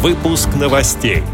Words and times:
Выпуск 0.00 0.50
новостей. 0.54 1.24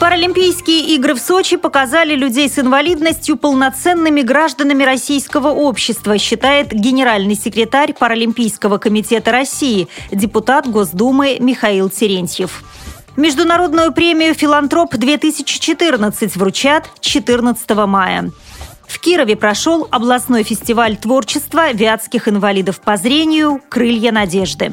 Паралимпийские 0.00 0.96
игры 0.96 1.14
в 1.14 1.20
Сочи 1.20 1.56
показали 1.56 2.16
людей 2.16 2.48
с 2.48 2.58
инвалидностью 2.58 3.36
полноценными 3.36 4.22
гражданами 4.22 4.82
российского 4.82 5.50
общества, 5.50 6.18
считает 6.18 6.72
генеральный 6.72 7.36
секретарь 7.36 7.92
Паралимпийского 7.92 8.78
комитета 8.78 9.30
России, 9.30 9.86
депутат 10.10 10.68
Госдумы 10.68 11.36
Михаил 11.38 11.88
Терентьев. 11.88 12.64
Международную 13.16 13.92
премию 13.92 14.34
«Филантроп-2014» 14.34 16.36
вручат 16.36 16.90
14 16.98 17.70
мая. 17.86 18.32
В 18.88 18.98
Кирове 18.98 19.36
прошел 19.36 19.86
областной 19.92 20.42
фестиваль 20.42 20.96
творчества 20.96 21.70
вятских 21.70 22.26
инвалидов 22.26 22.80
по 22.80 22.96
зрению 22.96 23.62
«Крылья 23.68 24.10
надежды». 24.10 24.72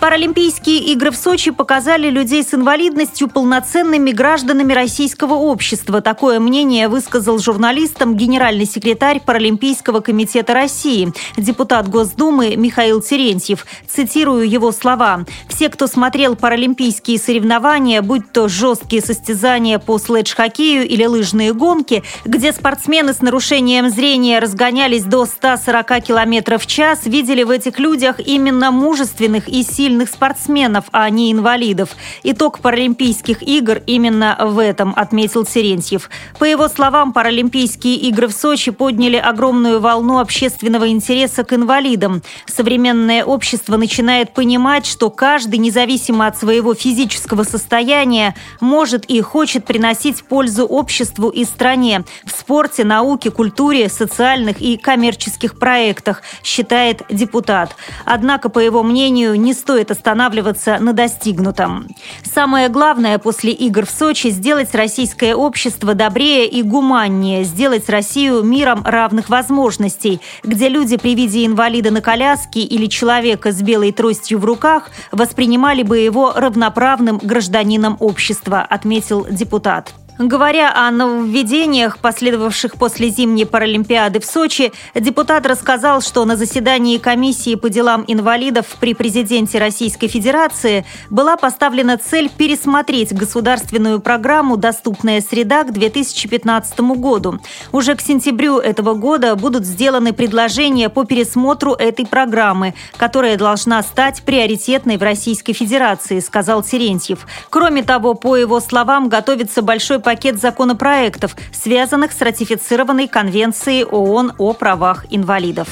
Паралимпийские 0.00 0.78
игры 0.78 1.10
в 1.10 1.16
Сочи 1.16 1.50
показали 1.50 2.08
людей 2.08 2.42
с 2.42 2.54
инвалидностью 2.54 3.28
полноценными 3.28 4.12
гражданами 4.12 4.72
российского 4.72 5.34
общества. 5.34 6.00
Такое 6.00 6.40
мнение 6.40 6.88
высказал 6.88 7.38
журналистам 7.38 8.16
генеральный 8.16 8.64
секретарь 8.64 9.20
Паралимпийского 9.20 10.00
комитета 10.00 10.54
России, 10.54 11.12
депутат 11.36 11.86
Госдумы 11.90 12.56
Михаил 12.56 13.02
Терентьев. 13.02 13.66
Цитирую 13.86 14.48
его 14.48 14.72
слова. 14.72 15.26
«Все, 15.48 15.68
кто 15.68 15.86
смотрел 15.86 16.34
паралимпийские 16.34 17.18
соревнования, 17.18 18.00
будь 18.00 18.32
то 18.32 18.48
жесткие 18.48 19.02
состязания 19.02 19.78
по 19.78 19.98
следж-хоккею 19.98 20.88
или 20.88 21.04
лыжные 21.04 21.52
гонки, 21.52 22.02
где 22.24 22.54
спортсмены 22.54 23.12
с 23.12 23.20
нарушением 23.20 23.90
зрения 23.90 24.38
разгонялись 24.38 25.04
до 25.04 25.26
140 25.26 26.02
км 26.02 26.56
в 26.56 26.66
час, 26.66 27.00
видели 27.04 27.42
в 27.42 27.50
этих 27.50 27.78
людях 27.78 28.16
именно 28.18 28.70
мужественных 28.70 29.46
и 29.46 29.62
сильных 29.62 29.89
сильных 29.90 30.08
спортсменов, 30.08 30.84
а 30.92 31.10
не 31.10 31.32
инвалидов. 31.32 31.96
Итог 32.22 32.60
Паралимпийских 32.60 33.42
игр 33.42 33.82
именно 33.86 34.36
в 34.40 34.60
этом, 34.60 34.94
отметил 34.96 35.44
Терентьев. 35.44 36.08
По 36.38 36.44
его 36.44 36.68
словам, 36.68 37.12
Паралимпийские 37.12 37.96
игры 37.96 38.28
в 38.28 38.32
Сочи 38.32 38.70
подняли 38.70 39.16
огромную 39.16 39.80
волну 39.80 40.20
общественного 40.20 40.88
интереса 40.90 41.42
к 41.42 41.52
инвалидам. 41.52 42.22
Современное 42.46 43.24
общество 43.24 43.76
начинает 43.76 44.32
понимать, 44.32 44.86
что 44.86 45.10
каждый, 45.10 45.58
независимо 45.58 46.28
от 46.28 46.38
своего 46.38 46.72
физического 46.74 47.42
состояния, 47.42 48.36
может 48.60 49.06
и 49.06 49.20
хочет 49.20 49.64
приносить 49.64 50.22
пользу 50.22 50.66
обществу 50.66 51.30
и 51.30 51.44
стране 51.44 52.04
в 52.24 52.30
спорте, 52.30 52.84
науке, 52.84 53.32
культуре, 53.32 53.88
социальных 53.88 54.60
и 54.60 54.76
коммерческих 54.76 55.58
проектах, 55.58 56.22
считает 56.44 57.02
депутат. 57.10 57.74
Однако, 58.04 58.50
по 58.50 58.60
его 58.60 58.84
мнению, 58.84 59.34
не 59.34 59.52
стоит 59.52 59.79
стоит 59.80 59.90
останавливаться 59.90 60.78
на 60.78 60.92
достигнутом. 60.92 61.86
Самое 62.22 62.68
главное 62.68 63.18
после 63.18 63.52
игр 63.52 63.86
в 63.86 63.90
Сочи– 63.90 64.28
сделать 64.30 64.74
российское 64.74 65.34
общество 65.34 65.94
добрее 65.94 66.46
и 66.46 66.62
гуманнее, 66.62 67.44
сделать 67.44 67.88
Россию 67.88 68.42
миром 68.42 68.82
равных 68.84 69.30
возможностей, 69.30 70.20
где 70.42 70.68
люди 70.68 70.98
при 70.98 71.14
виде 71.14 71.46
инвалида 71.46 71.90
на 71.90 72.02
коляске 72.02 72.60
или 72.60 72.86
человека 72.86 73.52
с 73.52 73.62
белой 73.62 73.92
тростью 73.92 74.38
в 74.38 74.44
руках 74.44 74.90
воспринимали 75.12 75.82
бы 75.82 75.98
его 75.98 76.32
равноправным 76.34 77.18
гражданином 77.18 77.96
общества, 78.00 78.60
отметил 78.60 79.26
депутат. 79.30 79.94
Говоря 80.22 80.70
о 80.74 80.90
нововведениях, 80.90 81.96
последовавших 81.96 82.74
после 82.74 83.08
зимней 83.08 83.46
Паралимпиады 83.46 84.20
в 84.20 84.26
Сочи, 84.26 84.70
депутат 84.94 85.46
рассказал, 85.46 86.02
что 86.02 86.26
на 86.26 86.36
заседании 86.36 86.98
комиссии 86.98 87.54
по 87.54 87.70
делам 87.70 88.04
инвалидов 88.06 88.66
при 88.80 88.92
президенте 88.92 89.58
Российской 89.58 90.08
Федерации 90.08 90.84
была 91.08 91.38
поставлена 91.38 91.96
цель 91.96 92.28
пересмотреть 92.28 93.14
государственную 93.14 93.98
программу 94.00 94.58
«Доступная 94.58 95.22
среда» 95.22 95.64
к 95.64 95.72
2015 95.72 96.80
году. 96.80 97.40
Уже 97.72 97.94
к 97.94 98.02
сентябрю 98.02 98.58
этого 98.58 98.92
года 98.92 99.34
будут 99.36 99.64
сделаны 99.64 100.12
предложения 100.12 100.90
по 100.90 101.04
пересмотру 101.04 101.72
этой 101.72 102.04
программы, 102.04 102.74
которая 102.98 103.38
должна 103.38 103.82
стать 103.82 104.20
приоритетной 104.20 104.98
в 104.98 105.02
Российской 105.02 105.54
Федерации, 105.54 106.20
сказал 106.20 106.62
Терентьев. 106.62 107.26
Кроме 107.48 107.82
того, 107.82 108.12
по 108.12 108.36
его 108.36 108.60
словам, 108.60 109.08
готовится 109.08 109.62
большой 109.62 109.98
пакет 110.10 110.40
законопроектов, 110.40 111.36
связанных 111.52 112.10
с 112.10 112.20
ратифицированной 112.20 113.06
Конвенцией 113.06 113.84
ООН 113.84 114.32
о 114.38 114.54
правах 114.54 115.06
инвалидов. 115.08 115.68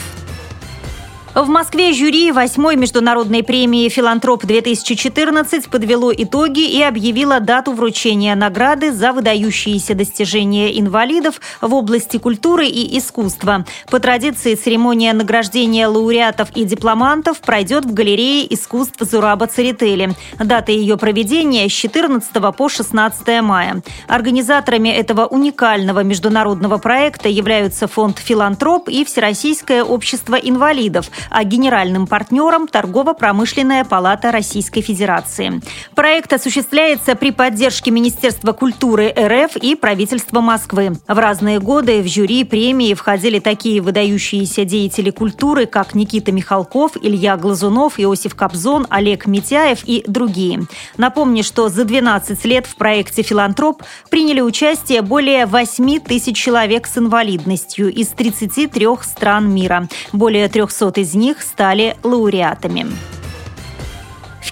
В 1.41 1.49
Москве 1.49 1.93
жюри 1.93 2.31
8-й 2.31 2.75
международной 2.75 3.45
премии 3.45 3.89
«Филантроп-2014» 3.89 5.71
подвело 5.71 6.13
итоги 6.13 6.69
и 6.69 6.83
объявило 6.83 7.39
дату 7.39 7.75
вручения 7.75 8.35
награды 8.35 8.91
за 8.91 9.13
выдающиеся 9.13 9.95
достижения 9.95 10.77
инвалидов 10.81 11.41
в 11.61 11.73
области 11.73 12.17
культуры 12.17 12.67
и 12.67 12.99
искусства. 12.99 13.65
По 13.89 14.01
традиции 14.01 14.57
церемония 14.57 15.13
награждения 15.13 15.87
лауреатов 15.87 16.49
и 16.57 16.65
дипломантов 16.65 17.39
пройдет 17.41 17.85
в 17.85 17.95
галерее 17.95 18.53
искусств 18.53 18.97
Зураба 18.99 19.47
Церетели. 19.47 20.17
Дата 20.41 20.73
ее 20.73 20.97
проведения 20.97 21.69
с 21.69 21.73
14 21.73 22.33
по 22.57 22.69
16 22.69 23.43
мая. 23.43 23.81
Организаторами 24.09 24.89
этого 24.89 25.27
уникального 25.27 26.03
международного 26.03 26.79
проекта 26.79 27.29
являются 27.29 27.87
фонд 27.87 28.19
«Филантроп» 28.19 28.89
и 28.89 29.05
Всероссийское 29.05 29.85
общество 29.85 30.35
инвалидов– 30.35 31.09
а 31.31 31.45
генеральным 31.45 32.07
партнером– 32.07 32.69
Торгово-промышленная 32.69 33.85
палата 33.85 34.33
Российской 34.33 34.81
Федерации. 34.81 35.61
Проект 35.95 36.33
осуществляется 36.33 37.15
при 37.15 37.31
поддержке 37.31 37.91
Министерства 37.91 38.53
культуры 38.53 39.13
РФ 39.17 39.57
и 39.57 39.75
правительства 39.75 40.41
Москвы. 40.41 40.93
В 41.07 41.19
разные 41.19 41.61
годы 41.61 42.03
в 42.03 42.09
жюри 42.09 42.45
премии 42.45 42.95
входили 42.95 43.39
такие 43.39 43.81
выдающиеся 43.81 44.65
деятели 44.65 45.11
культуры, 45.11 45.67
как 45.67 45.95
Никита 45.95 46.33
Михалков, 46.33 46.93
Илья 47.01 47.37
Глазунов, 47.37 47.99
Иосиф 47.99 48.35
Кобзон, 48.35 48.87
Олег 48.91 49.27
Митяев 49.27 49.81
и 49.85 50.05
другие. 50.07 50.67
Напомню, 50.97 51.43
что 51.43 51.69
за 51.69 51.85
12 51.85 52.45
лет 52.45 52.67
в 52.67 52.77
проекте 52.77 53.23
«Филантроп» 53.23 53.83
приняли 54.11 54.41
участие 54.41 55.03
более 55.03 55.47
8 55.47 56.01
тысяч 56.01 56.37
человек 56.37 56.87
с 56.87 56.99
инвалидностью 56.99 57.93
из 57.93 58.09
33 58.09 58.87
стран 59.03 59.53
мира. 59.53 59.89
Более 60.13 60.49
300 60.49 61.01
из 61.01 61.08
них 61.15 61.43
стали 61.43 61.97
лауреатами. 62.03 62.87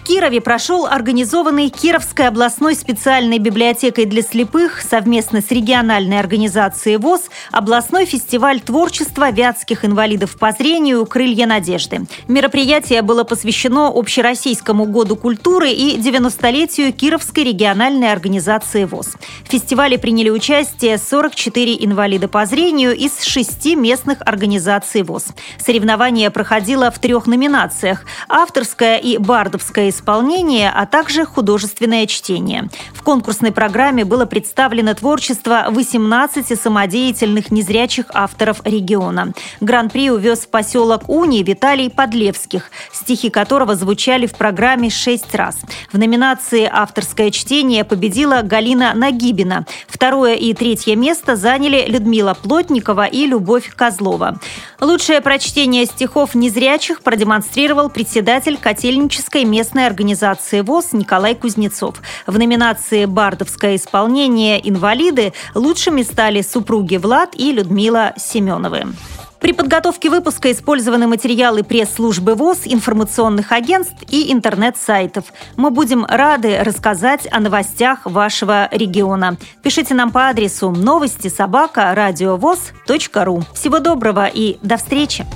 Кирове 0.01 0.41
прошел 0.41 0.87
организованный 0.87 1.69
Кировской 1.69 2.29
областной 2.29 2.75
специальной 2.75 3.39
библиотекой 3.39 4.05
для 4.05 4.23
слепых 4.23 4.81
совместно 4.81 5.41
с 5.41 5.51
региональной 5.51 6.19
организацией 6.19 6.97
ВОЗ 6.97 7.23
областной 7.53 8.07
фестиваль 8.07 8.61
творчества 8.61 9.31
вятских 9.31 9.85
инвалидов 9.85 10.39
по 10.39 10.53
зрению 10.53 11.07
«Крылья 11.07 11.47
надежды». 11.47 12.07
Мероприятие 12.29 13.03
было 13.03 13.25
посвящено 13.25 13.89
Общероссийскому 13.89 14.87
году 14.87 15.17
культуры 15.17 15.71
и 15.71 15.97
90-летию 15.97 16.93
Кировской 16.93 17.45
региональной 17.45 18.11
организации 18.13 18.85
ВОЗ. 18.85 19.17
В 19.45 19.51
фестивале 19.51 19.99
приняли 19.99 20.31
участие 20.31 20.99
44 20.99 21.77
инвалида 21.85 22.29
по 22.29 22.47
зрению 22.47 22.95
из 22.97 23.23
шести 23.23 23.77
местных 23.77 24.19
организаций 24.21 25.03
ВОЗ. 25.03 25.27
Соревнование 25.59 26.31
проходило 26.31 26.91
в 26.91 26.99
трех 26.99 27.27
номинациях– 27.27 28.05
авторское 28.29 28.99
и 28.99 29.19
бардовское 29.87 29.91
исполнение, 29.91 30.71
а 30.71 30.87
также 30.87 31.25
художественное 31.25 32.07
чтение. 32.07 32.69
В 32.93 33.03
конкурсной 33.03 33.53
программе 33.53 34.05
было 34.05 34.27
представлено 34.27 34.95
творчество 34.95 35.67
18 35.71 36.61
самодеятельных 36.61 37.51
незрячих 37.51 38.07
авторов 38.13 38.61
региона. 38.65 39.33
Гран-при 39.61 40.11
увез 40.11 40.47
поселок 40.47 41.09
Уни 41.09 41.43
Виталий 41.43 41.91
Подлевских, 41.91 42.71
стихи 42.93 43.31
которого 43.31 43.75
звучали 43.75 44.27
в 44.27 44.35
программе 44.35 44.91
шесть 44.91 45.35
раз. 45.35 45.59
В 45.93 45.99
номинации 45.99 46.69
«Авторское 46.71 47.31
чтение» 47.31 47.85
победила 47.85 48.43
Галина 48.43 48.93
Нагибина. 48.95 49.67
Второе 49.89 50.35
и 50.35 50.55
третье 50.55 50.97
место 50.97 51.37
заняли 51.37 51.85
Людмила 51.89 52.35
Плотникова 52.35 53.07
и 53.07 53.27
Любовь 53.27 53.73
Козлова. 53.75 54.39
Лучшее 54.81 55.21
прочтение 55.21 55.87
стихов 55.87 56.35
незрячих 56.35 57.01
продемонстрировал 57.01 57.89
председатель 57.89 58.59
Котельнической 58.59 59.45
местной 59.77 59.87
организации 59.87 60.63
ВОЗ 60.63 60.93
Николай 60.93 61.35
Кузнецов. 61.35 61.97
В 62.27 62.39
номинации 62.39 63.05
«Бардовское 63.05 63.77
исполнение. 63.77 64.59
Инвалиды» 64.67 65.35
лучшими 65.55 66.03
стали 66.03 66.41
супруги 66.41 66.97
Влад 66.97 67.35
и 67.35 67.53
Людмила 67.53 68.15
Семеновы. 68.17 68.87
При 69.39 69.53
подготовке 69.53 70.09
выпуска 70.09 70.51
использованы 70.51 71.07
материалы 71.07 71.63
пресс-службы 71.63 72.35
ВОЗ, 72.35 72.63
информационных 72.65 73.53
агентств 73.53 74.03
и 74.09 74.33
интернет-сайтов. 74.33 75.25
Мы 75.57 75.71
будем 75.71 76.07
рады 76.07 76.59
рассказать 76.65 77.29
о 77.31 77.41
новостях 77.41 78.07
вашего 78.07 78.69
региона. 78.73 79.37
Пишите 79.63 79.93
нам 79.93 80.11
по 80.11 80.29
адресу 80.29 80.71
новости 80.71 81.29
собака 81.29 81.95
ру. 83.15 83.43
Всего 83.53 83.79
доброго 83.79 84.27
и 84.27 84.57
до 84.63 84.79
встречи! 84.79 85.27